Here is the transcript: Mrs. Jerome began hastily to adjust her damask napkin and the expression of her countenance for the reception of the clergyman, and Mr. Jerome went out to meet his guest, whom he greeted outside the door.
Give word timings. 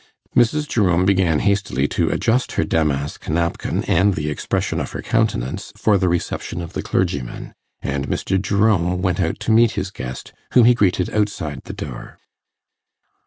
Mrs. 0.35 0.67
Jerome 0.67 1.05
began 1.05 1.37
hastily 1.41 1.87
to 1.89 2.09
adjust 2.09 2.53
her 2.53 2.63
damask 2.63 3.29
napkin 3.29 3.83
and 3.83 4.15
the 4.15 4.31
expression 4.31 4.79
of 4.79 4.93
her 4.93 5.03
countenance 5.03 5.71
for 5.77 5.95
the 5.99 6.09
reception 6.09 6.59
of 6.59 6.73
the 6.73 6.81
clergyman, 6.81 7.53
and 7.83 8.07
Mr. 8.07 8.41
Jerome 8.41 9.03
went 9.03 9.19
out 9.19 9.39
to 9.41 9.51
meet 9.51 9.73
his 9.73 9.91
guest, 9.91 10.33
whom 10.55 10.65
he 10.65 10.73
greeted 10.73 11.11
outside 11.11 11.61
the 11.65 11.73
door. 11.73 12.17